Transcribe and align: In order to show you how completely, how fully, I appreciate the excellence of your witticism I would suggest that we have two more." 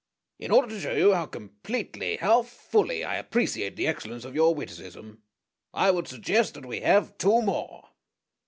In 0.39 0.49
order 0.49 0.67
to 0.69 0.79
show 0.79 0.93
you 0.95 1.13
how 1.13 1.27
completely, 1.27 2.15
how 2.17 2.41
fully, 2.41 3.03
I 3.03 3.17
appreciate 3.17 3.75
the 3.75 3.85
excellence 3.85 4.25
of 4.25 4.33
your 4.33 4.55
witticism 4.55 5.21
I 5.75 5.91
would 5.91 6.07
suggest 6.07 6.55
that 6.55 6.65
we 6.65 6.79
have 6.79 7.19
two 7.19 7.43
more." 7.43 7.87